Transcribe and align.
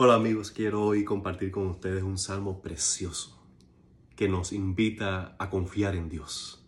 Hola 0.00 0.14
amigos, 0.14 0.52
quiero 0.52 0.84
hoy 0.84 1.04
compartir 1.04 1.50
con 1.50 1.66
ustedes 1.66 2.04
un 2.04 2.18
salmo 2.18 2.62
precioso 2.62 3.36
que 4.14 4.28
nos 4.28 4.52
invita 4.52 5.34
a 5.40 5.50
confiar 5.50 5.96
en 5.96 6.08
Dios, 6.08 6.64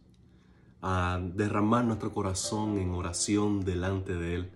a 0.83 1.21
derramar 1.23 1.85
nuestro 1.85 2.13
corazón 2.13 2.77
en 2.79 2.91
oración 2.91 3.61
delante 3.61 4.17
de 4.17 4.35
Él 4.35 4.51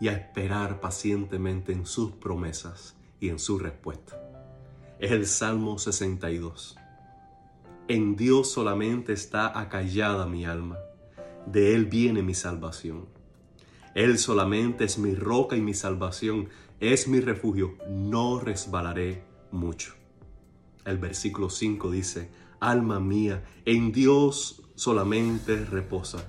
y 0.00 0.08
a 0.08 0.12
esperar 0.12 0.80
pacientemente 0.80 1.72
en 1.74 1.84
sus 1.84 2.12
promesas 2.12 2.96
y 3.20 3.28
en 3.28 3.38
su 3.38 3.58
respuesta. 3.58 4.18
Es 4.98 5.12
el 5.12 5.26
Salmo 5.26 5.78
62. 5.78 6.78
En 7.88 8.16
Dios 8.16 8.50
solamente 8.50 9.12
está 9.12 9.60
acallada 9.60 10.24
mi 10.24 10.46
alma, 10.46 10.78
de 11.44 11.74
Él 11.74 11.84
viene 11.84 12.22
mi 12.22 12.32
salvación. 12.32 13.06
Él 13.94 14.18
solamente 14.18 14.84
es 14.84 14.98
mi 14.98 15.14
roca 15.14 15.56
y 15.56 15.60
mi 15.60 15.74
salvación, 15.74 16.48
es 16.80 17.08
mi 17.08 17.20
refugio, 17.20 17.76
no 17.88 18.40
resbalaré 18.40 19.22
mucho. 19.50 19.94
El 20.84 20.98
versículo 20.98 21.50
5 21.50 21.90
dice, 21.90 22.30
alma 22.58 23.00
mía, 23.00 23.44
en 23.66 23.92
Dios 23.92 24.62
solamente 24.74 25.64
reposa, 25.64 26.26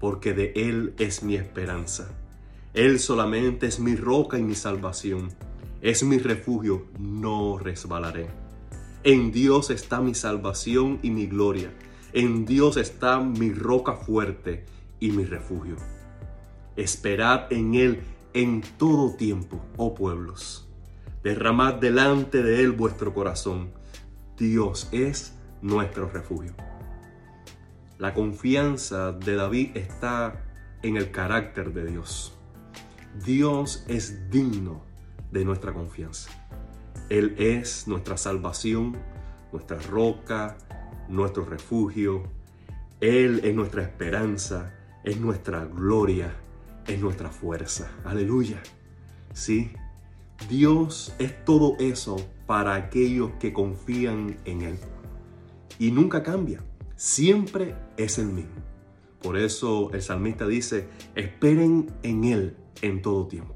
porque 0.00 0.34
de 0.34 0.52
Él 0.56 0.94
es 0.98 1.22
mi 1.22 1.36
esperanza. 1.36 2.10
Él 2.74 2.98
solamente 2.98 3.66
es 3.66 3.78
mi 3.78 3.94
roca 3.94 4.38
y 4.38 4.42
mi 4.42 4.54
salvación, 4.54 5.30
es 5.80 6.02
mi 6.02 6.18
refugio, 6.18 6.86
no 6.98 7.58
resbalaré. 7.58 8.28
En 9.04 9.30
Dios 9.30 9.70
está 9.70 10.00
mi 10.00 10.14
salvación 10.14 10.98
y 11.02 11.10
mi 11.10 11.26
gloria, 11.26 11.72
en 12.12 12.44
Dios 12.44 12.76
está 12.76 13.20
mi 13.20 13.52
roca 13.52 13.94
fuerte 13.94 14.66
y 14.98 15.12
mi 15.12 15.24
refugio. 15.24 15.76
Esperad 16.78 17.52
en 17.52 17.74
Él 17.74 18.02
en 18.34 18.62
todo 18.78 19.12
tiempo, 19.16 19.60
oh 19.76 19.96
pueblos. 19.96 20.68
Derramad 21.24 21.74
delante 21.74 22.40
de 22.40 22.62
Él 22.62 22.70
vuestro 22.70 23.12
corazón. 23.12 23.72
Dios 24.36 24.88
es 24.92 25.36
nuestro 25.60 26.08
refugio. 26.08 26.54
La 27.98 28.14
confianza 28.14 29.10
de 29.10 29.34
David 29.34 29.76
está 29.76 30.44
en 30.84 30.96
el 30.96 31.10
carácter 31.10 31.72
de 31.72 31.84
Dios. 31.84 32.38
Dios 33.26 33.84
es 33.88 34.30
digno 34.30 34.84
de 35.32 35.44
nuestra 35.44 35.72
confianza. 35.72 36.30
Él 37.08 37.34
es 37.38 37.88
nuestra 37.88 38.16
salvación, 38.16 38.96
nuestra 39.50 39.78
roca, 39.78 40.56
nuestro 41.08 41.44
refugio. 41.44 42.22
Él 43.00 43.40
es 43.42 43.52
nuestra 43.52 43.82
esperanza, 43.82 44.72
es 45.02 45.18
nuestra 45.18 45.64
gloria 45.64 46.32
es 46.88 47.00
nuestra 47.00 47.30
fuerza. 47.30 47.90
Aleluya. 48.04 48.60
Sí, 49.32 49.70
Dios 50.48 51.14
es 51.18 51.44
todo 51.44 51.76
eso 51.78 52.16
para 52.46 52.74
aquellos 52.74 53.32
que 53.38 53.52
confían 53.52 54.38
en 54.44 54.62
Él. 54.62 54.78
Y 55.78 55.92
nunca 55.92 56.22
cambia. 56.22 56.64
Siempre 56.96 57.76
es 57.96 58.18
el 58.18 58.28
mismo. 58.28 58.56
Por 59.22 59.36
eso 59.36 59.92
el 59.92 60.02
salmista 60.02 60.46
dice, 60.46 60.88
esperen 61.14 61.92
en 62.02 62.24
Él 62.24 62.56
en 62.82 63.02
todo 63.02 63.28
tiempo. 63.28 63.54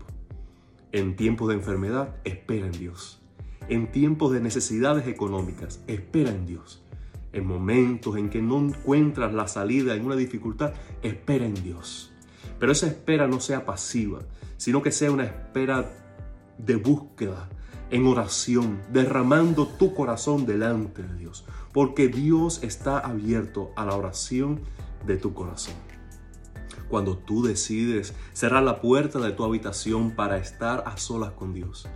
En 0.92 1.16
tiempos 1.16 1.48
de 1.48 1.54
enfermedad, 1.54 2.16
espera 2.24 2.66
en 2.66 2.72
Dios. 2.72 3.22
En 3.68 3.90
tiempos 3.90 4.32
de 4.32 4.40
necesidades 4.40 5.06
económicas, 5.06 5.82
espera 5.86 6.30
en 6.30 6.46
Dios. 6.46 6.84
En 7.32 7.46
momentos 7.46 8.16
en 8.16 8.28
que 8.28 8.42
no 8.42 8.58
encuentras 8.58 9.32
la 9.32 9.48
salida 9.48 9.94
en 9.94 10.04
una 10.04 10.16
dificultad, 10.16 10.74
espera 11.02 11.46
en 11.46 11.54
Dios. 11.54 12.11
Pero 12.58 12.72
esa 12.72 12.86
espera 12.86 13.26
no 13.26 13.40
sea 13.40 13.64
pasiva, 13.64 14.20
sino 14.56 14.82
que 14.82 14.92
sea 14.92 15.10
una 15.10 15.24
espera 15.24 15.90
de 16.58 16.76
búsqueda, 16.76 17.48
en 17.90 18.06
oración, 18.06 18.80
derramando 18.90 19.66
tu 19.66 19.92
corazón 19.94 20.46
delante 20.46 21.02
de 21.02 21.14
Dios, 21.14 21.44
porque 21.72 22.08
Dios 22.08 22.62
está 22.62 22.98
abierto 22.98 23.70
a 23.76 23.84
la 23.84 23.94
oración 23.94 24.60
de 25.06 25.18
tu 25.18 25.34
corazón. 25.34 25.74
Cuando 26.88 27.18
tú 27.18 27.42
decides 27.42 28.14
cerrar 28.32 28.62
la 28.62 28.80
puerta 28.80 29.18
de 29.18 29.32
tu 29.32 29.44
habitación 29.44 30.12
para 30.12 30.38
estar 30.38 30.84
a 30.86 30.96
solas 30.96 31.32
con 31.32 31.52
Dios 31.52 31.86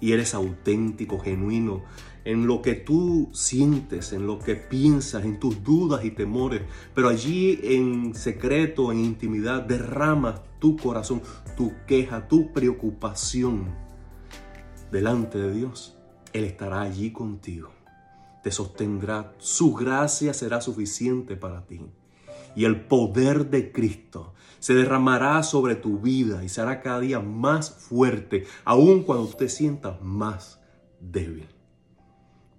y 0.00 0.12
eres 0.12 0.34
auténtico, 0.34 1.18
genuino, 1.18 1.82
en 2.24 2.46
lo 2.46 2.62
que 2.62 2.74
tú 2.74 3.28
sientes, 3.32 4.12
en 4.12 4.26
lo 4.26 4.38
que 4.38 4.54
piensas, 4.54 5.24
en 5.24 5.38
tus 5.38 5.62
dudas 5.62 6.04
y 6.04 6.10
temores, 6.10 6.62
pero 6.94 7.08
allí 7.08 7.58
en 7.62 8.14
secreto, 8.14 8.92
en 8.92 8.98
intimidad, 8.98 9.62
derramas 9.62 10.40
tu 10.58 10.76
corazón, 10.76 11.22
tu 11.56 11.72
queja, 11.86 12.28
tu 12.28 12.52
preocupación 12.52 13.66
delante 14.90 15.38
de 15.38 15.52
Dios. 15.52 15.96
Él 16.32 16.44
estará 16.44 16.82
allí 16.82 17.10
contigo, 17.10 17.70
te 18.42 18.50
sostendrá, 18.50 19.34
su 19.38 19.74
gracia 19.74 20.34
será 20.34 20.60
suficiente 20.60 21.36
para 21.36 21.66
ti. 21.66 21.80
Y 22.54 22.64
el 22.64 22.80
poder 22.80 23.48
de 23.50 23.72
Cristo 23.72 24.34
se 24.60 24.74
derramará 24.74 25.42
sobre 25.42 25.74
tu 25.74 25.98
vida 25.98 26.44
y 26.44 26.48
será 26.48 26.80
cada 26.80 27.00
día 27.00 27.18
más 27.18 27.70
fuerte, 27.70 28.46
aun 28.64 29.02
cuando 29.02 29.26
te 29.28 29.48
sientas 29.48 30.00
más 30.00 30.60
débil. 31.00 31.48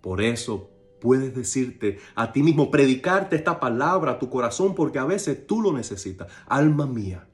Por 0.01 0.21
eso 0.21 0.69
puedes 0.99 1.33
decirte 1.33 1.99
a 2.15 2.31
ti 2.31 2.43
mismo, 2.43 2.69
predicarte 2.71 3.35
esta 3.35 3.59
palabra 3.59 4.13
a 4.13 4.19
tu 4.19 4.29
corazón, 4.29 4.75
porque 4.75 4.99
a 4.99 5.05
veces 5.05 5.45
tú 5.47 5.61
lo 5.61 5.71
necesitas. 5.71 6.27
Alma 6.47 6.85
mía, 6.85 7.27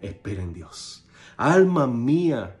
espera 0.00 0.42
en 0.42 0.52
Dios. 0.52 1.06
Alma 1.36 1.86
mía, 1.86 2.58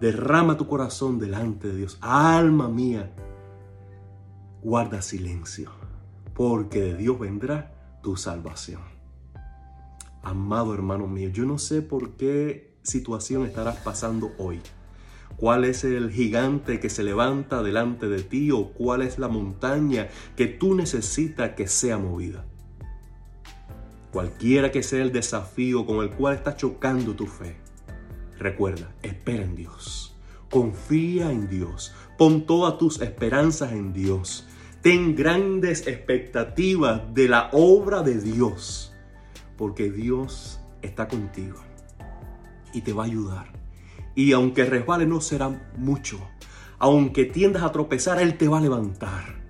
derrama 0.00 0.56
tu 0.56 0.66
corazón 0.66 1.18
delante 1.18 1.68
de 1.68 1.76
Dios. 1.76 1.98
Alma 2.00 2.68
mía, 2.68 3.12
guarda 4.62 5.02
silencio, 5.02 5.70
porque 6.34 6.80
de 6.80 6.96
Dios 6.96 7.18
vendrá 7.18 7.98
tu 8.02 8.16
salvación. 8.16 8.99
Amado 10.22 10.74
hermano 10.74 11.06
mío, 11.06 11.30
yo 11.30 11.44
no 11.44 11.58
sé 11.58 11.80
por 11.80 12.12
qué 12.12 12.74
situación 12.82 13.46
estarás 13.46 13.76
pasando 13.78 14.32
hoy. 14.38 14.60
Cuál 15.36 15.64
es 15.64 15.84
el 15.84 16.10
gigante 16.10 16.80
que 16.80 16.90
se 16.90 17.02
levanta 17.02 17.62
delante 17.62 18.08
de 18.08 18.22
ti 18.22 18.50
o 18.50 18.72
cuál 18.72 19.00
es 19.00 19.18
la 19.18 19.28
montaña 19.28 20.08
que 20.36 20.46
tú 20.46 20.74
necesitas 20.74 21.52
que 21.52 21.66
sea 21.66 21.96
movida. 21.96 22.44
Cualquiera 24.12 24.70
que 24.70 24.82
sea 24.82 25.02
el 25.02 25.12
desafío 25.12 25.86
con 25.86 26.04
el 26.04 26.10
cual 26.10 26.34
está 26.34 26.56
chocando 26.56 27.14
tu 27.14 27.26
fe, 27.26 27.56
recuerda, 28.38 28.92
espera 29.02 29.44
en 29.44 29.54
Dios, 29.54 30.16
confía 30.50 31.30
en 31.30 31.48
Dios, 31.48 31.94
pon 32.18 32.44
todas 32.44 32.76
tus 32.76 33.00
esperanzas 33.00 33.72
en 33.72 33.92
Dios, 33.92 34.48
ten 34.82 35.14
grandes 35.14 35.86
expectativas 35.86 37.14
de 37.14 37.28
la 37.28 37.50
obra 37.52 38.02
de 38.02 38.20
Dios, 38.20 38.89
porque 39.60 39.92
Dios 39.92 40.58
está 40.80 41.06
contigo 41.06 41.60
y 42.72 42.80
te 42.80 42.94
va 42.94 43.02
a 43.02 43.06
ayudar 43.06 43.60
y 44.14 44.32
aunque 44.32 44.64
resbale 44.64 45.06
no 45.06 45.20
será 45.20 45.48
mucho. 45.76 46.18
Aunque 46.78 47.24
tiendas 47.26 47.62
a 47.62 47.72
tropezar, 47.72 48.20
Él 48.20 48.36
te 48.36 48.48
va 48.48 48.58
a 48.58 48.60
levantar. 48.60 49.40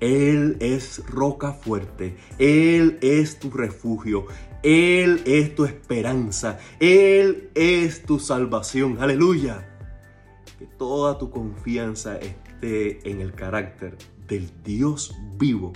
Él 0.00 0.56
es 0.60 1.04
roca 1.06 1.52
fuerte. 1.52 2.16
Él 2.38 2.98
es 3.00 3.38
tu 3.38 3.50
refugio. 3.50 4.26
Él 4.62 5.22
es 5.24 5.54
tu 5.54 5.64
esperanza. 5.64 6.58
Él 6.80 7.50
es 7.54 8.04
tu 8.04 8.18
salvación. 8.18 8.98
Aleluya. 9.00 9.68
Que 10.58 10.66
toda 10.66 11.16
tu 11.16 11.30
confianza 11.30 12.16
esté 12.18 13.08
en 13.08 13.20
el 13.20 13.32
carácter 13.34 13.96
del 14.26 14.50
Dios 14.62 15.16
vivo 15.38 15.72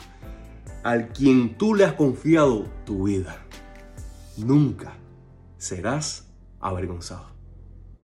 al 0.84 1.08
quien 1.08 1.56
tú 1.56 1.74
le 1.74 1.84
has 1.84 1.94
confiado 1.94 2.64
tu 2.84 3.06
vida. 3.06 3.47
Nunca 4.38 4.96
serás 5.56 6.32
avergonzado. 6.60 7.37